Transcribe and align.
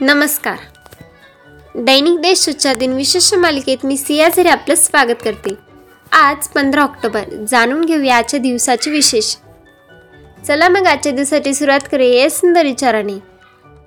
नमस्कार. 0.00 0.56
दैनिक 1.74 2.20
देश 2.20 2.46
देशच्या 2.46 2.74
दिन 2.74 2.92
विशेष 2.92 3.34
मालिकेत 3.34 3.78
मी 3.84 3.96
सिया 3.96 4.28
झरे 4.28 4.48
आपलं 4.48 4.74
स्वागत 4.74 5.22
करते. 5.24 5.54
आज 6.12 6.48
पंधरा 6.48 6.82
ऑक्टोबर. 6.82 7.44
जाणून 7.50 7.84
घेऊया 7.84 8.16
आजच्या 8.16 8.40
दिवसाचे 8.40 8.90
विशेष. 8.90 9.36
चला 10.46 10.68
मग 10.68 10.86
आजच्या 10.86 11.12
दिवसाची 11.12 11.54
सुरुवात 11.54 11.80
करूया 11.92 12.22
या 12.22 12.30
सुंदर 12.30 12.62
विचाराने. 12.62 13.12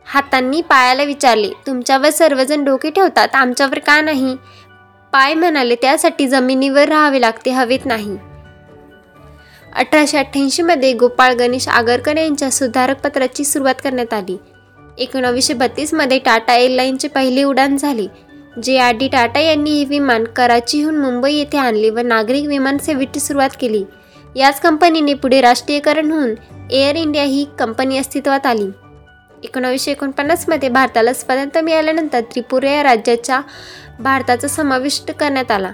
हातांनी 0.06 0.62
पायाला 0.62 1.04
विचारले 1.04 1.50
तुमच्यावर 1.68 2.10
सर्वजण 2.10 2.64
डोके 2.64 2.90
ठेवतात? 2.90 3.28
आमच्यावर 3.34 3.80
का 3.80 4.02
नाही? 4.02 4.36
पाय 5.12 5.34
म्हणाले 5.34 5.76
त्यासाठी 5.76 6.28
जमिनीवर 6.28 6.88
राहावे 6.88 7.22
लागते 7.22 7.50
हवेत 7.50 7.86
नाही. 7.86 8.18
अठराशे 9.76 10.18
अठ्ठ्याऐंशीमध्ये 10.18 10.94
गोपाळ 10.94 11.34
गणेश 11.34 11.68
आगरकर 11.68 12.18
यांच्या 12.18 12.52
सुधारक 12.52 13.02
पत्राची 13.02 13.44
सुरुवात 13.44 13.76
करण्यात 13.84 14.14
आली. 14.14 14.38
एकोणावीसशे 14.98 15.54
बत्तीसमध्ये 15.54 16.20
टाटा 16.20 16.56
एअरलाईनचे 16.56 17.08
पहिली 17.08 17.44
उडान 17.44 17.78
झाली 17.78 18.08
जे 18.64 18.78
आर 18.78 18.96
डी 18.96 19.08
टाटा 19.08 19.40
यांनी 19.40 19.72
हे 19.72 19.84
विमान 19.86 20.24
कराचीहून 20.24 20.98
मुंबई 20.98 21.34
येथे 21.34 21.58
आणले 21.58 21.90
व 21.90 22.00
नागरिक 22.00 22.46
विमान 22.46 22.78
सेवेची 22.78 23.20
सुरुवात 23.20 23.50
केली. 23.60 23.84
याच 24.36 24.60
कंपनीने 24.62 25.14
पुढे 25.14 25.42
राष्ट्रीयकरण 25.42 26.12
होऊन 26.12 26.34
एअर 26.72 26.96
इंडिया 26.96 27.24
ही 27.24 27.46
कंपनी 27.60 27.98
अस्तित्वात 27.98 28.46
आली. 28.46 28.70
एकोणावीसशे 29.44 29.92
एकोणपन्नासमध्ये 29.92 30.70
भारताला 30.70 31.14
स्वातंत्र्य 31.14 31.62
मिळाल्यानंतर 31.62 32.22
त्रिपुरा 32.22 32.72
या 32.72 32.84
राज्याच्या 32.84 33.42
भारताचा 34.00 34.48
समाविष्ट 34.48 35.12
करण्यात 35.12 35.52
आला. 35.52 35.72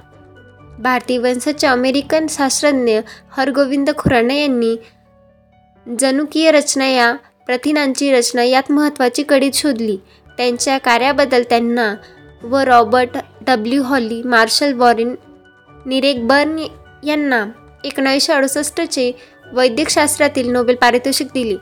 भारतीय 0.80 1.18
वंशाचे 1.18 1.68
अमेरिकन 1.68 2.26
शास्त्रज्ञ 2.30 3.00
हरगोविंद 3.38 3.90
खुराना 3.98 4.34
यांनी 4.34 4.76
जनुकीय 6.00 6.52
रचना 6.52 6.88
या 6.88 7.14
प्रथिनांची 7.48 8.12
रचना 8.12 8.44
यात 8.44 8.72
महत्त्वाची 8.72 9.24
कडी 9.24 9.50
शोधली. 9.54 9.98
त्यांच्या 10.38 10.78
कार्याबद्दल 10.78 11.44
त्यांना 11.44 11.96
व 12.44 12.58
Robert 12.58 13.18
W 13.42 13.84
Holley 13.84 14.22
Marshall 14.24 14.74
Warren 14.74 15.16
Nirenberg 16.28 16.58
यांना 17.04 17.46
एकोणावीसशे 17.84 18.34
अडुसष्टचे 18.34 19.12
वैद्यकशास्त्रातील 19.54 20.52
नोबेल 20.52 20.76
पारितोषिक 20.76 21.28
दिले. 21.34 21.56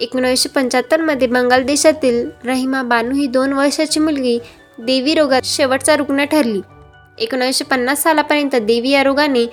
एकोणावीसशे 0.00 0.48
पंच्याहत्तरमध्ये 0.48 1.28
बंगाल 1.28 1.62
देशातील 1.62 2.28
रहिमा 2.44 2.82
बानू 2.82 3.14
ही 3.14 3.26
दोन 3.26 3.52
वर्षाची 3.52 4.00
मुलगी 4.00 4.38
देवी 4.78 5.14
रोगात 5.14 5.42
शेवटचा 5.44 5.96
रुग्ण 5.96 6.24
ठरली. 6.24 6.60
एकोणीसशे 7.18 7.64
पन्नास 7.64 8.02
सालापर्यंत 8.02 8.56
देवी 8.56 8.90
या 8.90 9.02
रोगाने 9.02 9.46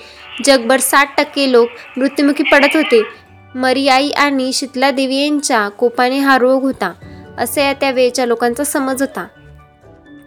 जगभर 0.46 0.80
साठ 0.80 1.18
टक्के 1.18 1.52
लोक 1.52 1.70
मृत्युमुखी 1.98 2.44
पडत 2.44 2.76
होते. 2.76 3.02
मरियाई 3.56 4.10
आणि 4.10 4.54
शीतलादेवी 4.54 5.16
यांच्या 5.16 5.70
कोपाने 5.70 6.20
हा 6.20 6.38
रोग 6.38 6.64
होता 6.64 6.94
असे 7.38 7.64
या 7.64 7.74
त्यावेळेच्या 7.74 8.26
लोकांचा 8.26 8.64
समज 8.64 9.02
होता. 9.02 9.28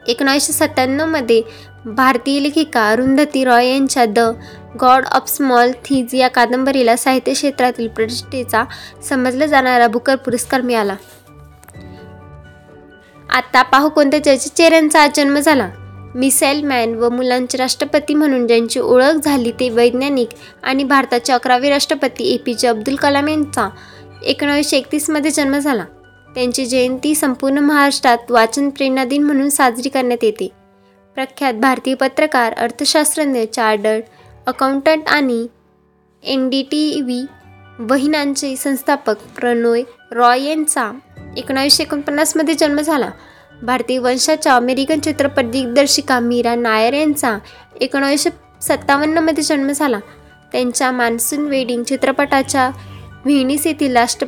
एकोणीसशे 0.09 0.53
सत्त्याण्णवमध्ये 0.53 1.43
भारतीय 1.85 2.41
लेखिका 2.41 2.91
अरुंधती 2.91 3.45
रॉय 3.45 3.67
यांच्या 3.69 4.05
the 4.05 4.19
God 4.81 5.05
of 5.07 5.29
small 5.29 5.71
things 5.85 6.15
या 6.15 6.29
कादंबरीला 6.29 6.97
साहित्य 6.97 7.33
क्षेत्रातील 7.33 7.89
प्रतिष्ठेचा 7.89 8.65
समजला 9.09 9.47
जाणारा 9.47 9.87
बुकर 9.87 10.17
पुरस्कार 10.17 10.61
मिळाला. 10.61 10.97
आता 13.31 13.63
पाहू 13.63 13.89
कोणत्या 13.89 14.25
चर्चित 14.25 14.53
चेहऱ्यांचा 14.53 15.07
जन्म 15.15 15.39
झाला. 15.39 15.69
मिसाईल 16.17 16.63
मॅन 16.65 16.95
व 16.95 17.09
मुलांचे 17.09 17.59
राष्ट्रपती 17.59 18.15
म्हणून 18.15 18.47
ज्यांची 18.47 18.81
ओळख 18.81 19.25
झाली 19.25 19.51
ते 19.51 19.69
वैज्ञानिक 19.71 20.29
आणि 20.63 20.85
भारताचे 20.85 21.33
अकरावे 21.33 21.71
राष्ट्रपती 21.71 22.29
ए 22.35 22.37
पी 22.37 22.55
जे 22.55 22.69
अब्दुल 22.69 22.95
कलाम 22.95 23.29
यांचा 23.29 23.69
एकोणावीसशे 24.23 24.77
एकतीसमध्ये 24.77 25.31
जन्म 25.31 25.59
झाला. 25.59 25.85
त्यांची 26.35 26.65
जयंती 26.67 27.15
संपूर्ण 27.15 27.59
महाराष्ट्रात 27.59 28.31
वाचन 28.31 28.69
प्रेरणा 28.71 29.05
दिन 29.05 29.23
म्हणून 29.23 29.49
साजरी 29.49 29.89
करण्यात 29.89 30.25
येते. 30.25 30.49
प्रख्यात 31.17 31.55
भारतीय 31.55 31.95
पत्रकार 31.95 32.55
अर्थशास्त्रज्ञ 32.57 33.45
चार्टर्ड 33.45 34.03
अकाउंटंट 34.47 35.09
आणि 35.09 35.47
एन 36.23 36.49
डी 36.49 36.63
टी 36.63 37.01
व्ही 37.01 37.25
वहिनांचे 37.79 38.55
संस्थापक 38.57 39.17
प्रणोय 39.37 39.83
रॉय 40.13 40.45
यांचा 40.45 40.91
एकोणावीसशे 41.37 41.83
एकोणपन्नासमध्ये 41.83 42.55
जन्म 42.55 42.81
झाला. 42.81 43.11
भारतीय 43.63 43.99
वंशाच्या 43.99 44.55
अमेरिकन 44.57 45.01
चित्रपट 45.01 45.45
दिग्दर्शिका 45.45 46.21
मीरा 46.21 46.55
नायर 46.55 46.93
यांचा 46.93 47.39
एकोणावीसशे 47.81 48.31
सत्तावन्नमध्ये 48.63 49.45
जन्म 49.45 49.73
झाला. 49.73 49.99
त्यांच्या 50.53 50.91
मान्सून 50.91 51.47
वेडिंग 51.47 51.83
चित्रपटाच्या 51.83 52.71
व्हिनिस 53.25 53.67
येथील 53.67 53.97
राष्ट्र 53.97 54.27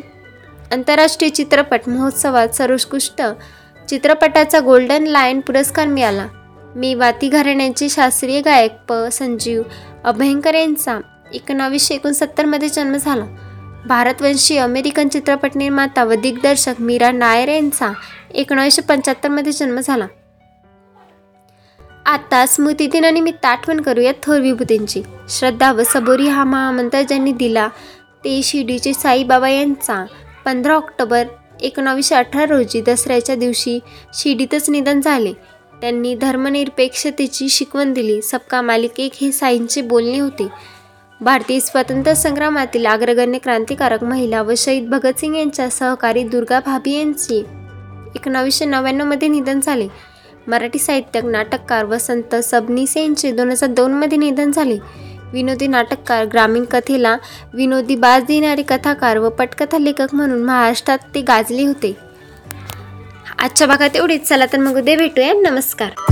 आंतरराष्ट्रीय 0.73 1.31
चित्रपट 1.31 1.81
महोत्सवात 1.87 2.49
सर्वोत्कृष्ट 2.49 3.23
चित्रपटाचा 3.89 4.61
गोल्डन 4.61 5.05
लायन 5.05 5.41
पुरस्कार 5.41 5.87
मिळाला. 5.87 6.27
मी 6.77 6.95
वाती 6.95 7.29
घराण्याचे 7.29 7.89
शास्त्रीय 7.89 8.41
गायक 8.41 8.73
प. 8.89 8.93
संजीव 9.13 9.63
अभयंकर 10.05 10.55
यांचा 10.55 11.01
एकोणावीसशे 11.33 11.95
एकोणसत्तरमध्ये 11.95 12.69
जन्म 12.69 12.97
झाला. 12.97 13.25
भारतवंशी 13.89 14.57
अमेरिकन 14.57 15.09
चित्रपट 15.09 15.57
निर्माता 15.57 16.05
व 16.05 16.15
दिग्दर्शक 16.15 16.75
मीरा 16.79 17.11
नायर 17.11 17.49
यांचा 17.49 17.93
एकोणीसशे 18.35 18.83
पंच्याहत्तरमध्ये 18.83 19.53
जन्म 19.53 19.81
झाला. 19.81 20.07
आता 22.07 22.47
स्मृतिदिनानिमित्त 22.47 23.45
आठवण 23.45 23.81
करूया 23.81 24.13
थोर 24.23 24.41
विभूतींची. 24.41 25.03
श्रद्धा 25.29 25.73
व 25.73 25.83
सबोरी 25.83 26.29
हा 26.29 26.45
महामंत्र 26.45 27.03
ज्यांनी 27.03 27.33
दिला 27.33 27.69
ते 28.25 28.41
शिर्डीचे 28.43 28.93
साईबाबा 28.93 29.49
यांचा. 29.49 30.07
पंधरा 30.45 30.75
ऑक्टोबर 30.75 31.25
एकोणावीसशे 31.61 32.15
अठरा 32.15 32.45
रोजी 32.47 32.81
दसऱ्याच्या 32.81 33.35
दिवशी 33.35 33.79
शिर्डीतच 34.15 34.71
निधन 34.71 35.01
झाले. 35.01 35.33
त्यांनी 35.81 36.15
धर्मनिरपेक्षतेची 36.15 37.49
शिकवण 37.49 37.93
दिली. 37.93 38.23
सबका 38.23 38.63
मालिक 38.63 39.01
एक 39.01 39.13
हे 39.21 39.33
साईंचे 39.33 39.81
बोलणे 39.81 40.19
होते. 40.19 40.49
भारतीय 41.21 41.61
स्वातंत्र्य 41.61 42.15
संग्रामातील 42.15 42.87
अग्रगण्य 42.87 43.39
क्रांतिकारक 43.39 44.03
महिला 44.05 44.43
व 44.43 44.53
शहीद 44.57 44.89
भगतसिंग 44.89 45.37
यांच्या 45.37 45.69
सहकारी 45.71 46.23
दुर्गा 46.23 46.61
भाभी 46.61 46.99
यांची 46.99 47.39
एकोणावीसशे 48.15 48.65
नव्याण्णवमध्ये 48.65 49.29
निधन 49.29 49.61
झाले. 49.61 49.89
मराठी 50.47 50.79
साहित्यक 50.79 51.25
नाटककार 51.25 51.85
वसंत 51.85 52.35
सबनीस 52.35 52.97
यांचे 52.97 53.33
दोन 53.33 53.51
हजार 53.51 53.71
दोनमध्ये 53.71 54.19
निधन 54.19 54.51
झाले. 54.51 54.79
विनोदी 55.33 55.67
नाटककार 55.67 56.25
ग्रामीण 56.25 56.65
कथेला 56.65 57.17
विनोदी 57.55 57.97
बाज 57.97 58.25
देणारे 58.25 58.63
कथाकार 58.63 59.19
व 59.19 59.29
पटकथा 59.29 59.79
लेखक 59.79 60.15
म्हणून 60.15 60.43
महाराष्ट्रात 60.43 60.99
ते 61.15 61.21
गाजले 61.21 61.65
होते. 61.65 61.97
आजच्या 63.39 63.67
भागात 63.67 63.97
एवढेच. 63.97 64.29
चला 64.29 64.47
तर 64.47 64.59
मग 64.59 64.77
उद्या 64.77 64.97
भेटूया. 64.97 65.33
नमस्कार. 65.33 66.08